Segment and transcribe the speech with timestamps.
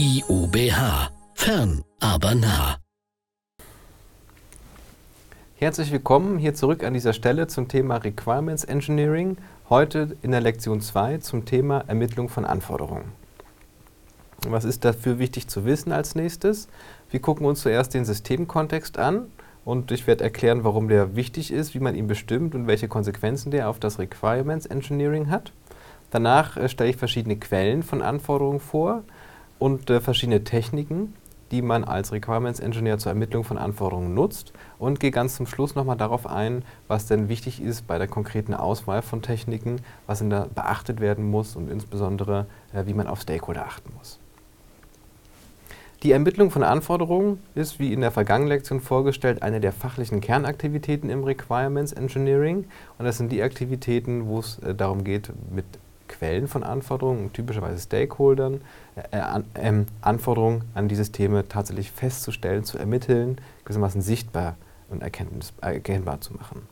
[0.00, 1.10] IUBH.
[1.34, 2.76] Fern, aber nah.
[5.56, 9.38] Herzlich willkommen hier zurück an dieser Stelle zum Thema Requirements Engineering.
[9.68, 13.06] Heute in der Lektion 2 zum Thema Ermittlung von Anforderungen.
[14.46, 16.68] Was ist dafür wichtig zu wissen als nächstes?
[17.10, 19.32] Wir gucken uns zuerst den Systemkontext an
[19.64, 23.50] und ich werde erklären, warum der wichtig ist, wie man ihn bestimmt und welche Konsequenzen
[23.50, 25.50] der auf das Requirements Engineering hat.
[26.12, 29.02] Danach äh, stelle ich verschiedene Quellen von Anforderungen vor
[29.58, 31.14] und äh, verschiedene Techniken,
[31.50, 35.74] die man als Requirements Engineer zur Ermittlung von Anforderungen nutzt und gehe ganz zum Schluss
[35.74, 40.30] nochmal darauf ein, was denn wichtig ist bei der konkreten Auswahl von Techniken, was in
[40.30, 44.18] der beachtet werden muss und insbesondere, äh, wie man auf Stakeholder achten muss.
[46.04, 51.10] Die Ermittlung von Anforderungen ist, wie in der vergangenen Lektion vorgestellt, eine der fachlichen Kernaktivitäten
[51.10, 52.66] im Requirements Engineering.
[52.98, 55.64] Und das sind die Aktivitäten, wo es äh, darum geht, mit
[56.18, 58.60] Quellen von Anforderungen, typischerweise Stakeholdern,
[59.12, 64.56] äh, an, äh, Anforderungen an die Systeme tatsächlich festzustellen, zu ermitteln, gewissermaßen sichtbar
[64.90, 66.66] und erkennbar zu machen.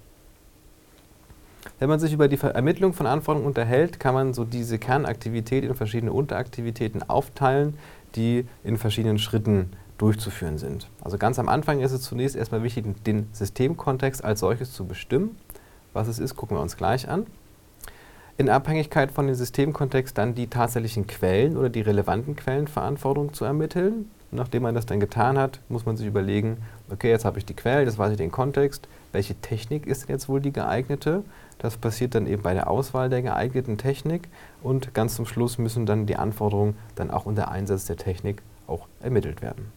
[1.78, 5.74] Wenn man sich über die Ermittlung von Anforderungen unterhält, kann man so diese Kernaktivität in
[5.74, 7.76] verschiedene Unteraktivitäten aufteilen,
[8.14, 10.88] die in verschiedenen Schritten durchzuführen sind.
[11.02, 15.36] Also ganz am Anfang ist es zunächst erstmal wichtig, den Systemkontext als solches zu bestimmen.
[15.92, 17.26] Was es ist, gucken wir uns gleich an
[18.38, 24.10] in Abhängigkeit von dem Systemkontext dann die tatsächlichen Quellen oder die relevanten Quellenverantwortung zu ermitteln.
[24.30, 26.58] Nachdem man das dann getan hat, muss man sich überlegen,
[26.90, 30.28] okay, jetzt habe ich die Quellen, jetzt weiß ich den Kontext, welche Technik ist jetzt
[30.28, 31.22] wohl die geeignete?
[31.58, 34.28] Das passiert dann eben bei der Auswahl der geeigneten Technik
[34.62, 38.86] und ganz zum Schluss müssen dann die Anforderungen dann auch unter Einsatz der Technik auch
[39.00, 39.72] ermittelt werden.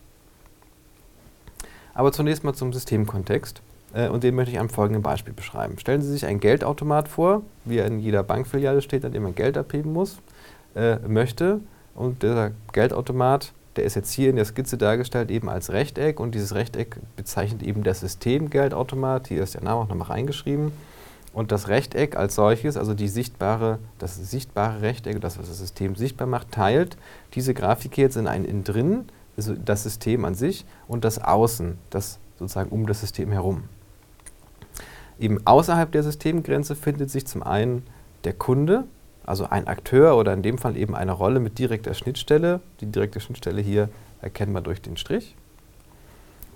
[1.93, 3.61] Aber zunächst mal zum Systemkontext.
[3.93, 5.77] Äh, und den möchte ich am folgenden Beispiel beschreiben.
[5.79, 9.35] Stellen Sie sich einen Geldautomat vor, wie er in jeder Bankfiliale steht, an dem man
[9.35, 10.19] Geld abheben muss,
[10.75, 11.61] äh, möchte.
[11.95, 16.19] Und dieser Geldautomat, der ist jetzt hier in der Skizze dargestellt, eben als Rechteck.
[16.19, 19.27] Und dieses Rechteck bezeichnet eben das System Geldautomat.
[19.27, 20.71] Hier ist der Name auch nochmal reingeschrieben.
[21.31, 25.95] Und das Rechteck als solches, also die sichtbare, das sichtbare Rechteck, das, was das System
[25.95, 26.97] sichtbar macht, teilt
[27.35, 29.05] diese Grafik jetzt in ein Innen drin,
[29.37, 33.65] also das System an sich, und das Außen, das sozusagen um das System herum.
[35.19, 37.83] Eben außerhalb der Systemgrenze findet sich zum einen
[38.23, 38.85] der Kunde,
[39.25, 42.61] also ein Akteur oder in dem Fall eben eine Rolle mit direkter Schnittstelle.
[42.81, 43.89] Die direkte Schnittstelle hier
[44.21, 45.35] erkennbar durch den Strich.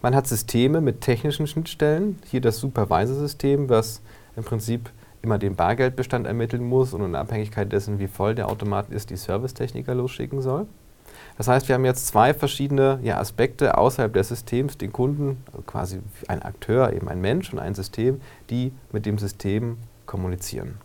[0.01, 2.19] Man hat Systeme mit technischen Schnittstellen.
[2.25, 4.01] Hier das Supervisor-System, was
[4.35, 4.89] im Prinzip
[5.21, 9.17] immer den Bargeldbestand ermitteln muss und in Abhängigkeit dessen, wie voll der Automat ist, die
[9.17, 10.67] Servicetechniker losschicken soll.
[11.37, 15.61] Das heißt, wir haben jetzt zwei verschiedene ja, Aspekte außerhalb des Systems, den Kunden, also
[15.63, 20.75] quasi ein Akteur, eben ein Mensch und ein System, die mit dem System kommunizieren.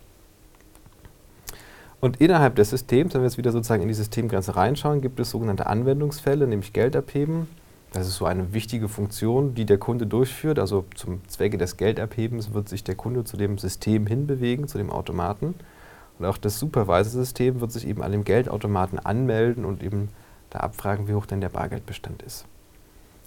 [2.00, 5.31] Und innerhalb des Systems, wenn wir jetzt wieder sozusagen in die Systemgrenze reinschauen, gibt es
[5.31, 7.48] sogenannte Anwendungsfälle, nämlich Geld abheben.
[7.93, 10.59] Das ist so eine wichtige Funktion, die der Kunde durchführt.
[10.59, 14.91] Also zum Zwecke des Geldabhebens wird sich der Kunde zu dem System hinbewegen, zu dem
[14.91, 15.54] Automaten.
[16.19, 20.10] Und auch das Supervisor-System wird sich eben an dem Geldautomaten anmelden und eben
[20.50, 22.47] da abfragen, wie hoch denn der Bargeldbestand ist.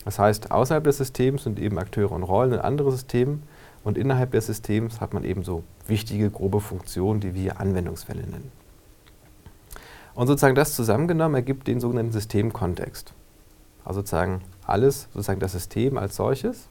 [0.05, 3.39] Das heißt, außerhalb des Systems sind eben Akteure und Rollen in andere Systeme
[3.83, 8.51] und innerhalb des Systems hat man eben so wichtige, grobe Funktionen, die wir Anwendungsfälle nennen.
[10.13, 13.13] Und sozusagen das zusammengenommen ergibt den sogenannten Systemkontext.
[13.85, 16.67] Also sozusagen alles, sozusagen das System als solches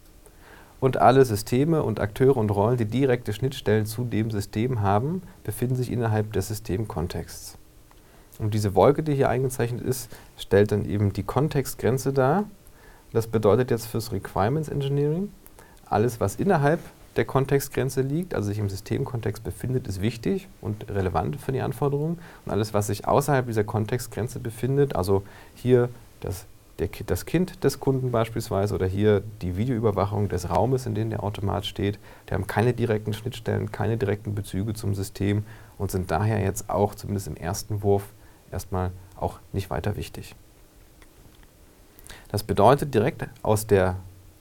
[0.79, 5.77] und alle Systeme und Akteure und Rollen, die direkte Schnittstellen zu dem System haben, befinden
[5.77, 7.59] sich innerhalb des Systemkontexts.
[8.41, 12.45] Und diese Wolke, die hier eingezeichnet ist, stellt dann eben die Kontextgrenze dar.
[13.13, 15.31] Das bedeutet jetzt fürs Requirements Engineering,
[15.91, 16.81] alles, was innerhalb
[17.17, 22.19] der Kontextgrenze liegt, also sich im Systemkontext befindet, ist wichtig und relevant für die Anforderungen.
[22.47, 25.25] Und alles, was sich außerhalb dieser Kontextgrenze befindet, also
[25.57, 25.89] hier
[26.21, 26.47] das,
[26.79, 31.25] der, das Kind des Kunden beispielsweise oder hier die Videoüberwachung des Raumes, in dem der
[31.25, 31.99] Automat steht,
[32.29, 35.45] die haben keine direkten Schnittstellen, keine direkten Bezüge zum System
[35.79, 38.05] und sind daher jetzt auch zumindest im ersten Wurf
[38.53, 40.35] erstmal auch nicht weiter wichtig.
[42.31, 43.97] Das bedeutet direkt aus der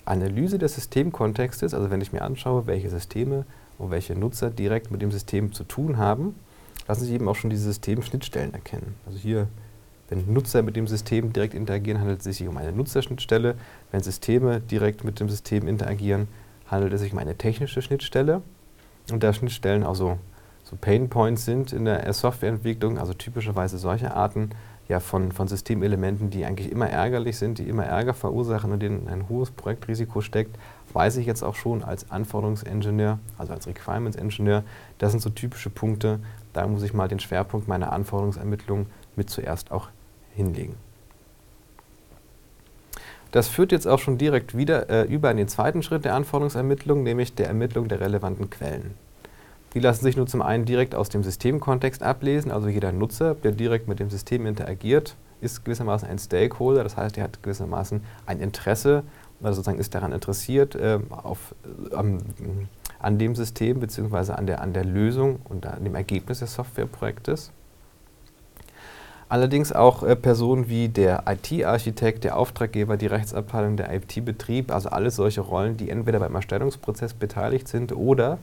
[0.06, 3.46] Analyse des Systemkontextes, also wenn ich mir anschaue, welche Systeme
[3.78, 6.36] und welche Nutzer direkt mit dem System zu tun haben,
[6.88, 8.96] lassen sich eben auch schon diese Systemschnittstellen erkennen.
[9.06, 9.48] Also hier,
[10.10, 13.56] wenn Nutzer mit dem System direkt interagieren, handelt es sich um eine Nutzerschnittstelle.
[13.92, 16.28] Wenn Systeme direkt mit dem System interagieren,
[16.68, 18.42] handelt es sich um eine technische Schnittstelle.
[19.12, 20.18] Und da Schnittstellen also
[20.70, 24.52] so Pain Points sind in der Softwareentwicklung, also typischerweise solche Arten
[24.88, 29.08] ja, von, von Systemelementen, die eigentlich immer ärgerlich sind, die immer Ärger verursachen und denen
[29.08, 30.58] ein hohes Projektrisiko steckt,
[30.94, 34.64] weiß ich jetzt auch schon als Anforderungsingenieur, also als Requirements Engineer,
[35.00, 36.20] das sind so typische Punkte,
[36.54, 39.90] da muss ich mal den Schwerpunkt meiner Anforderungsermittlung mit zuerst auch
[40.36, 40.76] hinlegen.
[43.32, 47.02] Das führt jetzt auch schon direkt wieder äh, über in den zweiten Schritt der Anforderungsermittlung,
[47.02, 48.96] nämlich der Ermittlung der relevanten Quellen.
[49.74, 53.52] Die lassen sich nur zum einen direkt aus dem Systemkontext ablesen, also jeder Nutzer, der
[53.52, 58.40] direkt mit dem System interagiert, ist gewissermaßen ein Stakeholder, das heißt, er hat gewissermaßen ein
[58.40, 59.04] Interesse,
[59.40, 61.56] oder sozusagen ist daran interessiert, äh, auf,
[61.92, 61.96] äh,
[63.00, 64.34] an dem System bzw.
[64.34, 67.52] An der, an der Lösung und an dem Ergebnis des Softwareprojektes.
[69.30, 75.12] Allerdings auch äh, Personen wie der IT-Architekt, der Auftraggeber, die Rechtsabteilung, der IT-Betrieb, also alle
[75.12, 78.40] solche Rollen, die entweder beim Erstellungsprozess beteiligt sind oder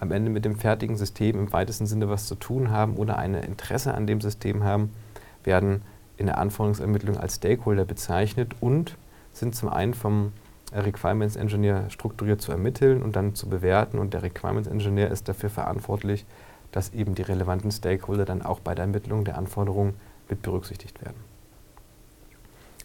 [0.00, 3.34] am Ende mit dem fertigen System im weitesten Sinne was zu tun haben oder ein
[3.34, 4.90] Interesse an dem System haben,
[5.44, 5.82] werden
[6.16, 8.96] in der Anforderungsermittlung als Stakeholder bezeichnet und
[9.32, 10.32] sind zum einen vom
[10.72, 15.50] Requirements Engineer strukturiert zu ermitteln und dann zu bewerten und der Requirements Engineer ist dafür
[15.50, 16.24] verantwortlich,
[16.72, 19.94] dass eben die relevanten Stakeholder dann auch bei der Ermittlung der Anforderungen
[20.28, 21.16] mit berücksichtigt werden.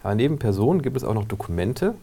[0.02, 1.96] Aber neben Personen gibt es auch noch Dokumente,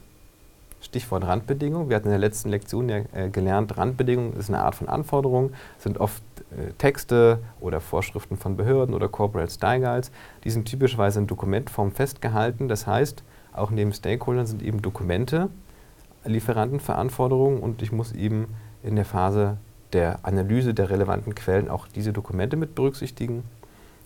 [0.83, 1.89] Stichwort Randbedingungen.
[1.89, 5.53] Wir hatten in der letzten Lektion ja äh, gelernt, Randbedingungen ist eine Art von Anforderung,
[5.79, 10.11] sind oft äh, Texte oder Vorschriften von Behörden oder Corporate Style Guides.
[10.45, 12.69] Die sind typischerweise in Dokumentform festgehalten.
[12.69, 15.49] Das heißt, auch neben Stakeholdern sind eben Dokumente
[16.25, 19.57] Lieferantenverantwortung und ich muss eben in der Phase
[19.93, 23.45] der Analyse der relevanten Quellen auch diese Dokumente mit berücksichtigen.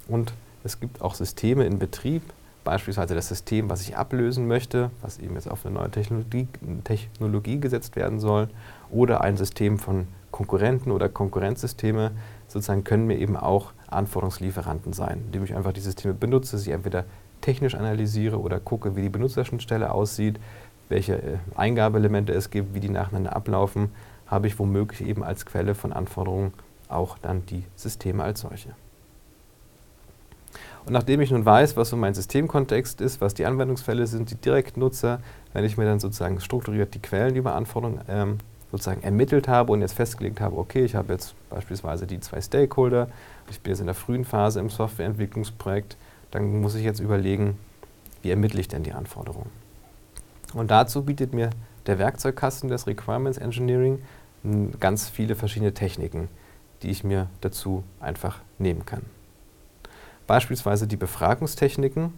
[0.08, 0.32] Und
[0.64, 2.22] es gibt auch Systeme in Betrieb,
[2.66, 6.48] beispielsweise das System, was ich ablösen möchte, was eben jetzt auf eine neue Technologie,
[6.84, 8.48] Technologie gesetzt werden soll,
[8.90, 12.10] oder ein System von Konkurrenten oder Konkurrenzsysteme,
[12.48, 17.04] sozusagen können mir eben auch Anforderungslieferanten sein, indem ich einfach die Systeme benutze, sie entweder
[17.40, 20.40] technisch analysiere oder gucke, wie die Benutzerschnittstelle aussieht,
[20.88, 23.90] welche äh, Eingabeelemente es gibt, wie die nacheinander ablaufen,
[24.26, 26.52] habe ich womöglich eben als Quelle von Anforderungen
[26.88, 28.74] auch dann die Systeme als solche.
[30.86, 34.36] Und nachdem ich nun weiß, was so mein Systemkontext ist, was die Anwendungsfälle sind, die
[34.36, 35.20] Direktnutzer,
[35.52, 38.38] wenn ich mir dann sozusagen strukturiert die Quellen über Anforderungen ähm,
[38.70, 43.08] sozusagen ermittelt habe und jetzt festgelegt habe, okay, ich habe jetzt beispielsweise die zwei Stakeholder,
[43.50, 45.96] ich bin jetzt in der frühen Phase im Softwareentwicklungsprojekt,
[46.30, 47.58] dann muss ich jetzt überlegen,
[48.22, 49.50] wie ermittle ich denn die Anforderungen.
[50.54, 51.50] Und dazu bietet mir
[51.86, 54.02] der Werkzeugkasten des Requirements Engineering
[54.78, 56.28] ganz viele verschiedene Techniken,
[56.82, 59.15] die ich mir dazu einfach nehmen kann.
[60.26, 62.12] Beispielsweise die Befragungstechniken.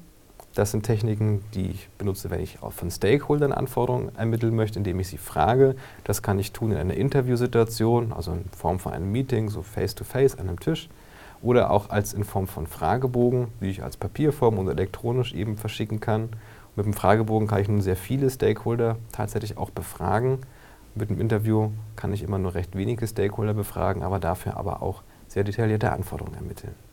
[0.55, 4.99] Das sind Techniken, die ich benutze, wenn ich auch von Stakeholdern Anforderungen ermitteln möchte, indem
[4.99, 5.77] ich sie frage.
[6.05, 10.35] Das kann ich tun in einer Interviewsituation, also in Form von einem Meeting, so face-to-face
[10.35, 10.89] -face an einem Tisch.
[11.43, 16.01] Oder auch als in Form von Fragebogen, die ich als Papierform oder elektronisch eben verschicken
[16.01, 16.31] kann.
[16.75, 20.39] Mit dem Fragebogen kann ich nun sehr viele Stakeholder tatsächlich auch befragen.
[20.95, 25.03] Mit dem Interview kann ich immer nur recht wenige Stakeholder befragen, aber dafür aber auch
[25.29, 26.88] sehr detaillierte Anforderungen ermitteln.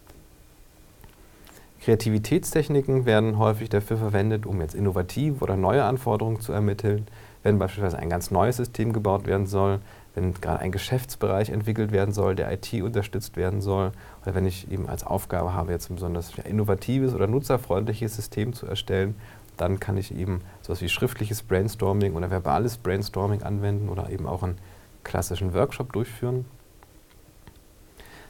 [1.86, 7.06] Kreativitätstechniken werden häufig dafür verwendet, um jetzt innovative oder neue Anforderungen zu ermitteln.
[7.44, 9.82] Wenn beispielsweise ein ganz neues System gebaut werden soll,
[10.16, 13.92] wenn gerade ein Geschäftsbereich entwickelt werden soll, der IT unterstützt werden soll,
[14.24, 18.66] oder wenn ich eben als Aufgabe habe, jetzt ein besonders innovatives oder nutzerfreundliches System zu
[18.66, 19.14] erstellen,
[19.56, 24.42] dann kann ich eben sowas wie schriftliches Brainstorming oder verbales Brainstorming anwenden oder eben auch
[24.42, 24.58] einen
[25.04, 26.46] klassischen Workshop durchführen.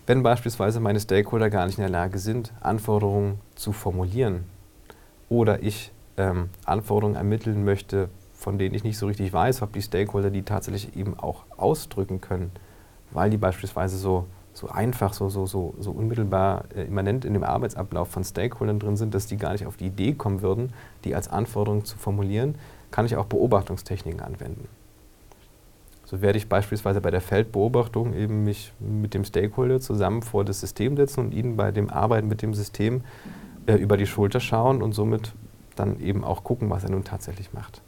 [0.08, 4.44] Wenn beispielsweise meine Stakeholder gar nicht in der Lage sind, Anforderungen zu formulieren
[5.30, 9.82] oder ich ähm, Anforderungen ermitteln möchte, von denen ich nicht so richtig weiß, ob die
[9.82, 12.52] Stakeholder die tatsächlich eben auch ausdrücken können,
[13.12, 17.44] weil die beispielsweise so so einfach, so, so, so, so unmittelbar äh, immanent in dem
[17.44, 20.72] Arbeitsablauf von Stakeholdern drin sind, dass die gar nicht auf die Idee kommen würden,
[21.04, 22.56] die als Anforderung zu formulieren,
[22.90, 24.70] kann ich auch Beobachtungstechniken anwenden.
[26.06, 30.60] So werde ich beispielsweise bei der Feldbeobachtung eben mich mit dem Stakeholder zusammen vor das
[30.62, 33.02] System setzen und ihnen bei dem Arbeiten mit dem System
[33.66, 35.34] äh, über die Schulter schauen und somit
[35.76, 37.82] dann eben auch gucken, was er nun tatsächlich macht.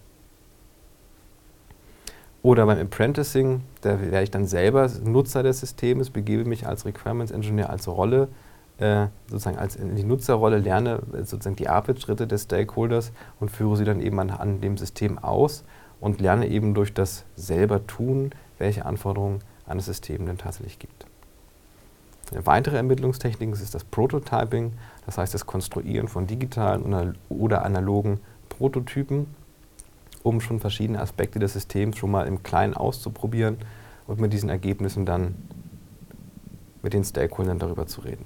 [2.41, 7.31] Oder beim Apprenticing, da wäre ich dann selber Nutzer des Systems, begebe mich als Requirements
[7.31, 8.29] Engineer als Rolle,
[8.77, 13.85] äh, sozusagen als in die Nutzerrolle, lerne sozusagen die Arbeitsschritte des Stakeholders und führe sie
[13.85, 15.63] dann eben an, an dem System aus
[15.99, 21.05] und lerne eben durch das selber tun, welche Anforderungen an das System denn tatsächlich gibt.
[22.31, 24.73] Eine weitere Ermittlungstechnik ist das Prototyping,
[25.05, 29.27] das heißt das Konstruieren von digitalen oder analogen Prototypen
[30.27, 33.57] um schon verschiedene Aspekte des Systems schon mal im Kleinen auszuprobieren
[34.07, 35.35] und mit diesen Ergebnissen dann
[36.83, 38.25] mit den Stakeholdern darüber zu reden.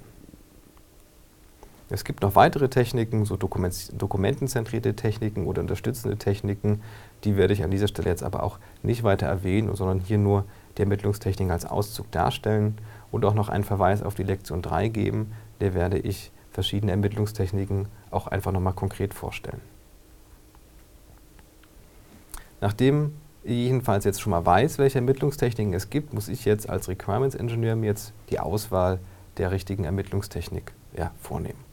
[1.92, 6.80] Es gibt noch weitere Techniken, so dokumentenzentrierte Techniken oder unterstützende Techniken,
[7.24, 10.46] die werde ich an dieser Stelle jetzt aber auch nicht weiter erwähnen, sondern hier nur
[10.78, 12.78] die Ermittlungstechnik als Auszug darstellen
[13.10, 17.88] und auch noch einen Verweis auf die Lektion 3 geben, der werde ich verschiedene Ermittlungstechniken
[18.10, 19.60] auch einfach nochmal konkret vorstellen.
[22.62, 26.88] Nachdem ich jedenfalls jetzt schon mal weiß, welche Ermittlungstechniken es gibt, muss ich jetzt als
[26.88, 28.98] Requirements Engineer mir jetzt die Auswahl
[29.36, 31.71] der richtigen Ermittlungstechnik ja, vornehmen.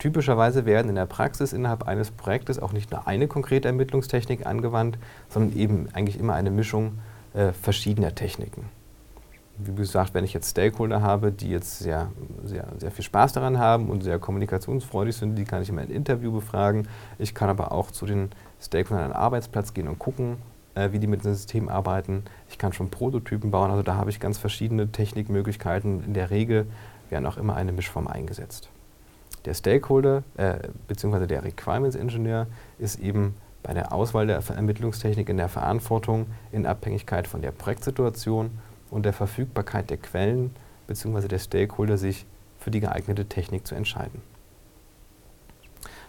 [0.00, 4.96] Typischerweise werden in der Praxis innerhalb eines Projektes auch nicht nur eine konkrete Ermittlungstechnik angewandt,
[5.28, 6.98] sondern eben eigentlich immer eine Mischung
[7.34, 8.64] äh, verschiedener Techniken.
[9.58, 12.10] Wie gesagt, wenn ich jetzt Stakeholder habe, die jetzt sehr,
[12.42, 15.90] sehr, sehr viel Spaß daran haben und sehr kommunikationsfreudig sind, die kann ich immer in
[15.90, 16.88] Interview befragen.
[17.18, 20.38] Ich kann aber auch zu den Stakeholdern an den Arbeitsplatz gehen und gucken,
[20.76, 22.24] äh, wie die mit dem System arbeiten.
[22.48, 26.02] Ich kann schon Prototypen bauen, also da habe ich ganz verschiedene Technikmöglichkeiten.
[26.04, 26.66] In der Regel
[27.10, 28.70] werden auch immer eine Mischform eingesetzt.
[29.44, 31.26] Der Stakeholder äh, bzw.
[31.26, 32.46] der Requirements Engineer
[32.78, 38.50] ist eben bei der Auswahl der Ermittlungstechnik in der Verantwortung in Abhängigkeit von der Projektsituation
[38.90, 40.50] und der Verfügbarkeit der Quellen
[40.86, 41.28] bzw.
[41.28, 42.26] der Stakeholder sich
[42.58, 44.20] für die geeignete Technik zu entscheiden.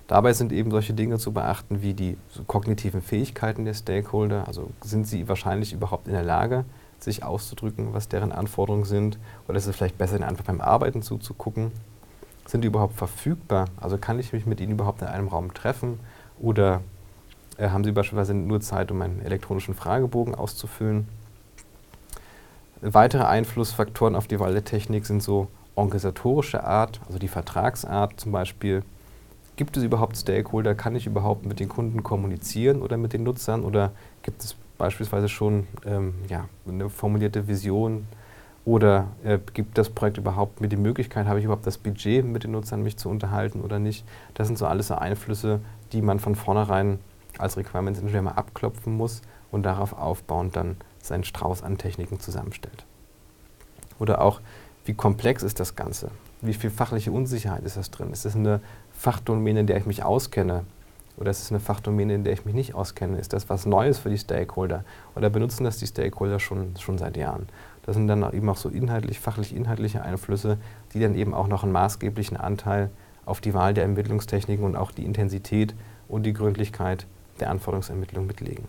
[0.07, 5.07] Dabei sind eben solche Dinge zu beachten wie die kognitiven Fähigkeiten der Stakeholder, also sind
[5.07, 6.65] sie wahrscheinlich überhaupt in der Lage,
[6.99, 11.71] sich auszudrücken, was deren Anforderungen sind, oder ist es vielleicht besser, einfach beim Arbeiten zuzugucken
[12.51, 13.65] sind die überhaupt verfügbar?
[13.77, 15.99] Also kann ich mich mit ihnen überhaupt in einem Raum treffen?
[16.37, 16.81] Oder
[17.57, 21.07] äh, haben sie beispielsweise nur Zeit, um einen elektronischen Fragebogen auszufüllen?
[22.81, 28.33] Weitere Einflussfaktoren auf die Wahl der Technik sind so organisatorische Art, also die Vertragsart zum
[28.33, 28.83] Beispiel.
[29.55, 30.75] Gibt es überhaupt Stakeholder?
[30.75, 33.63] Kann ich überhaupt mit den Kunden kommunizieren oder mit den Nutzern?
[33.63, 33.91] Oder
[34.23, 38.07] gibt es beispielsweise schon ähm, ja, eine formulierte Vision,
[38.63, 42.43] oder äh, gibt das Projekt überhaupt mir die Möglichkeit, habe ich überhaupt das Budget, mit
[42.43, 44.05] den Nutzern mich zu unterhalten oder nicht?
[44.35, 45.61] Das sind so alles so Einflüsse,
[45.93, 46.99] die man von vornherein
[47.37, 52.85] als Requirements Engineer mal abklopfen muss und darauf aufbauend dann seinen Strauß an Techniken zusammenstellt.
[53.99, 54.41] Oder auch,
[54.85, 56.11] wie komplex ist das Ganze?
[56.41, 58.11] Wie viel fachliche Unsicherheit ist das drin?
[58.11, 60.65] Ist das eine Fachdomäne, in der ich mich auskenne?
[61.17, 63.19] Oder ist es eine Fachdomäne, in der ich mich nicht auskenne?
[63.19, 64.83] Ist das was Neues für die Stakeholder?
[65.15, 67.47] Oder benutzen das die Stakeholder schon, schon seit Jahren?
[67.83, 70.57] Das sind dann eben auch so inhaltlich, fachlich inhaltliche Einflüsse,
[70.93, 72.89] die dann eben auch noch einen maßgeblichen Anteil
[73.25, 75.73] auf die Wahl der Ermittlungstechniken und auch die Intensität
[76.07, 77.07] und die Gründlichkeit
[77.39, 78.67] der Anforderungsermittlung mitlegen.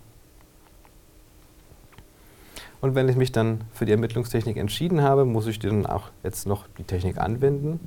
[2.81, 6.45] Und wenn ich mich dann für die Ermittlungstechnik entschieden habe, muss ich dann auch jetzt
[6.47, 7.79] noch die Technik anwenden.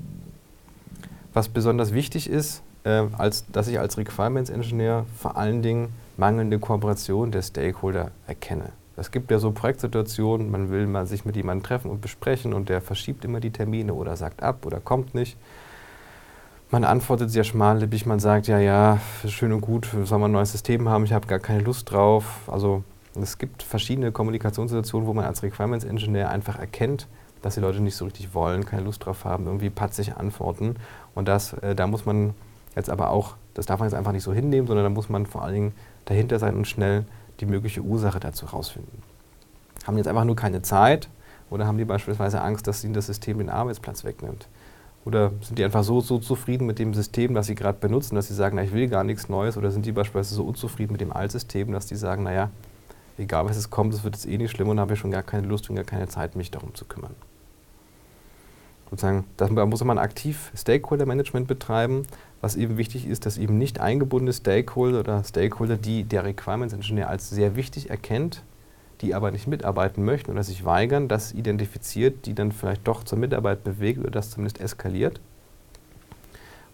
[1.35, 6.59] Was besonders wichtig ist, äh, als, dass ich als Requirements Engineer vor allen Dingen mangelnde
[6.59, 8.73] Kooperation der Stakeholder erkenne.
[8.97, 12.69] Es gibt ja so Projektsituationen, man will mal sich mit jemandem treffen und besprechen und
[12.69, 15.37] der verschiebt immer die Termine oder sagt ab oder kommt nicht.
[16.71, 18.99] Man antwortet sehr schmallippig, man sagt, ja, ja,
[19.29, 22.41] schön und gut, soll man ein neues System haben, ich habe gar keine Lust drauf.
[22.49, 22.83] Also
[23.21, 27.07] es gibt verschiedene Kommunikationssituationen, wo man als Requirements Engineer einfach erkennt,
[27.43, 30.76] dass die Leute nicht so richtig wollen, keine Lust drauf haben, irgendwie patzig antworten.
[31.15, 32.35] Und das, äh, da muss man
[32.75, 35.26] jetzt aber auch, das darf man jetzt einfach nicht so hinnehmen, sondern da muss man
[35.26, 35.73] vor allen Dingen
[36.07, 37.05] dahinter sein und schnell
[37.40, 39.02] die mögliche Ursache dazu herausfinden.
[39.87, 41.09] Haben jetzt einfach nur keine Zeit
[41.50, 44.49] oder haben die beispielsweise Angst, dass ihnen das System den Arbeitsplatz wegnimmt?
[45.05, 48.26] Oder sind die einfach so, so zufrieden mit dem System, das sie gerade benutzen, dass
[48.26, 49.57] sie sagen, na, ich will gar nichts Neues?
[49.57, 52.50] Oder sind die beispielsweise so unzufrieden mit dem Altsystem, dass die sagen, naja,
[53.16, 55.23] egal was es kommt, es wird jetzt eh nicht schlimm und habe ich schon gar
[55.23, 57.14] keine Lust und gar keine Zeit, mich darum zu kümmern.
[58.90, 62.05] Sozusagen, da muss man aktiv Stakeholder-Management betreiben
[62.40, 67.09] was eben wichtig ist, dass eben nicht eingebundene Stakeholder oder Stakeholder, die der Requirements Engineer
[67.09, 68.43] als sehr wichtig erkennt,
[69.00, 73.19] die aber nicht mitarbeiten möchten oder sich weigern, das identifiziert, die dann vielleicht doch zur
[73.19, 75.21] Mitarbeit bewegt oder das zumindest eskaliert.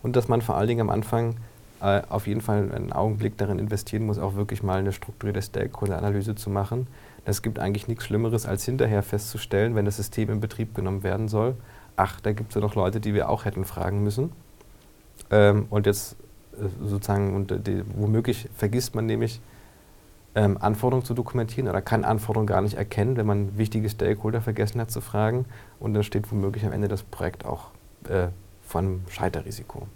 [0.02, 1.37] Und dass man vor allen Dingen am Anfang
[1.81, 6.35] äh, auf jeden Fall einen Augenblick darin investieren muss, auch wirklich mal eine strukturierte Stakeholder-Analyse
[6.35, 6.87] zu machen.
[7.25, 11.28] Es gibt eigentlich nichts Schlimmeres, als hinterher festzustellen, wenn das System in Betrieb genommen werden
[11.28, 11.57] soll,
[11.97, 14.33] ach, da gibt es ja noch Leute, die wir auch hätten fragen müssen.
[15.33, 16.17] Ähm, und jetzt
[16.53, 19.41] äh, sozusagen, und, die, womöglich vergisst man nämlich,
[20.35, 24.81] ähm, Anforderungen zu dokumentieren oder kann Anforderungen gar nicht erkennen, wenn man wichtige Stakeholder vergessen
[24.81, 25.47] hat zu fragen.
[25.81, 27.71] Und dann steht womöglich am Ende das Projekt auch
[28.09, 28.29] äh,
[28.62, 29.87] vor einem Scheiterrisiko.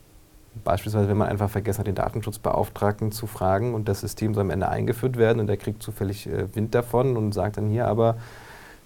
[0.65, 4.51] Beispielsweise, wenn man einfach vergessen hat, den Datenschutzbeauftragten zu fragen und das System soll am
[4.51, 8.17] Ende eingeführt werden und der kriegt zufällig äh, Wind davon und sagt dann hier, aber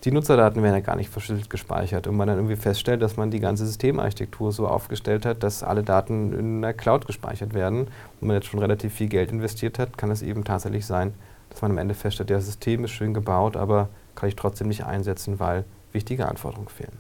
[0.04, 3.30] die Nutzerdaten werden ja gar nicht verschlüsselt gespeichert und man dann irgendwie feststellt, dass man
[3.30, 7.88] die ganze Systemarchitektur so aufgestellt hat, dass alle Daten in der Cloud gespeichert werden
[8.21, 11.12] und man jetzt schon relativ viel Geld investiert hat, kann es eben tatsächlich sein,
[11.50, 14.85] dass man am Ende feststellt, das System ist schön gebaut, aber kann ich trotzdem nicht
[14.85, 16.97] einsetzen, weil wichtige Anforderungen fehlen.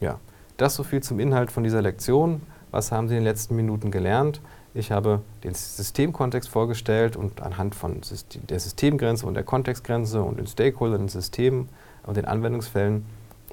[0.00, 0.18] Ja,
[0.56, 2.42] das so viel zum Inhalt von dieser Lektion.
[2.70, 4.40] Was haben Sie in den letzten Minuten gelernt?
[4.76, 8.02] Ich habe den Systemkontext vorgestellt und anhand von
[8.50, 11.70] der Systemgrenze und der Kontextgrenze und den Stakeholdern, den Systemen
[12.02, 13.06] und den Anwendungsfällen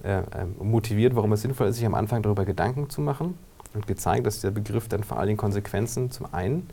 [0.04, 0.24] äh, äh,
[0.62, 3.38] motiviert, warum es sinnvoll ist, sich am Anfang darüber Gedanken zu machen
[3.74, 6.68] und gezeigt, dass der Begriff dann vor allen Dingen Konsequenzen zum einen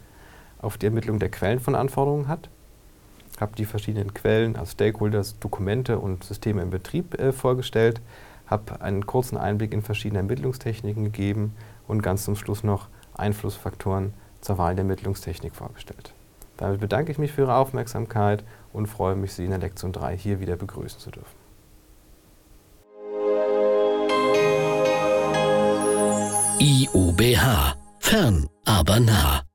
[0.61, 2.49] auf die Ermittlung der Quellen von Anforderungen hat,
[3.41, 8.01] habe die verschiedenen Quellen, also Stakeholders, Dokumente und Systeme im Betrieb äh, vorgestellt,
[8.47, 11.55] habe einen kurzen Einblick in verschiedene Ermittlungstechniken gegeben
[11.87, 16.13] und ganz zum Schluss noch Einflussfaktoren zur Wahl der Ermittlungstechnik vorgestellt.
[16.57, 20.17] Damit bedanke ich mich für Ihre Aufmerksamkeit und freue mich, Sie in der Lektion 3
[20.17, 21.41] hier wieder begrüßen zu dürfen.
[26.61, 27.77] IUBH.
[27.99, 29.50] Fern, aber nah.